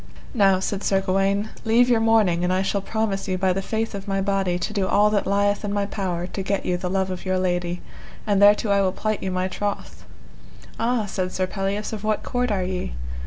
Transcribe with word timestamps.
Now, 0.33 0.59
said 0.59 0.83
Sir 0.83 0.99
Gawaine, 0.99 1.49
leave 1.63 1.87
your 1.87 1.99
mourning 1.99 2.43
and 2.43 2.51
I 2.51 2.63
shall 2.63 2.81
promise 2.81 3.27
you 3.27 3.37
by 3.37 3.53
the 3.53 3.61
faith 3.61 3.93
of 3.93 4.07
my 4.07 4.19
body 4.19 4.57
to 4.57 4.73
do 4.73 4.87
all 4.87 5.11
that 5.11 5.27
lieth 5.27 5.63
in 5.63 5.71
my 5.71 5.85
power 5.85 6.25
to 6.25 6.41
get 6.41 6.65
you 6.65 6.75
the 6.75 6.89
love 6.89 7.11
of 7.11 7.23
your 7.23 7.37
lady, 7.37 7.83
and 8.25 8.41
thereto 8.41 8.71
I 8.71 8.81
will 8.81 8.93
plight 8.93 9.21
you 9.21 9.29
my 9.29 9.47
troth. 9.47 10.03
Ah, 10.79 11.05
said 11.05 11.31
Sir 11.31 11.45
Pelleas, 11.45 11.93
of 11.93 12.03
what 12.03 12.23
court 12.23 12.49
are 12.51 12.63
ye? 12.63 12.93